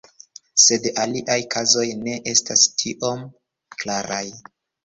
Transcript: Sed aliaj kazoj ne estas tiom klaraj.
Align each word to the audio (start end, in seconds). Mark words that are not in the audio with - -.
Sed 0.61 0.87
aliaj 1.03 1.37
kazoj 1.55 1.85
ne 2.07 2.17
estas 2.33 2.65
tiom 2.83 3.23
klaraj. 3.77 4.27